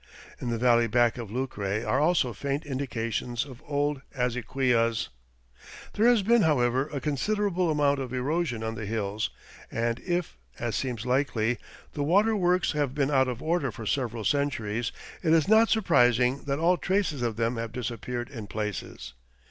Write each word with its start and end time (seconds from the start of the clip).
In 0.39 0.49
the 0.49 0.57
valley 0.57 0.87
back 0.87 1.19
of 1.19 1.29
Lucre 1.29 1.85
are 1.87 1.99
also 1.99 2.33
faint 2.33 2.65
indications 2.65 3.45
of 3.45 3.61
old 3.67 4.01
azequias. 4.17 5.09
There 5.93 6.07
has 6.07 6.23
been, 6.23 6.41
however, 6.41 6.87
a 6.87 6.99
considerable 6.99 7.69
amount 7.69 7.99
of 7.99 8.11
erosion 8.11 8.63
on 8.63 8.73
the 8.73 8.87
hills, 8.87 9.29
and 9.69 9.99
if, 9.99 10.39
as 10.57 10.75
seems 10.75 11.05
likely, 11.05 11.59
the 11.93 12.01
water 12.03 12.35
works 12.35 12.71
have 12.71 12.95
been 12.95 13.11
out 13.11 13.27
of 13.27 13.43
order 13.43 13.71
for 13.71 13.85
several 13.85 14.23
centuries, 14.25 14.91
it 15.21 15.33
is 15.33 15.47
not 15.47 15.69
surprising 15.69 16.45
that 16.45 16.57
all 16.57 16.77
traces 16.77 17.21
of 17.21 17.35
them 17.35 17.57
have 17.57 17.71
disappeared 17.71 18.27
in 18.27 18.47
places. 18.47 19.13